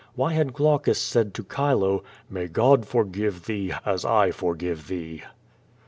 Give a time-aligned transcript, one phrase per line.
[0.15, 5.21] Why had Glaucus said to Chilo, May God forgive thee, as I forgive thee?"